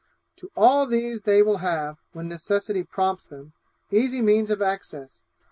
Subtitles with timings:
[0.37, 3.53] To all these they will have, when necessity prompts them,
[3.91, 5.21] easy means of access.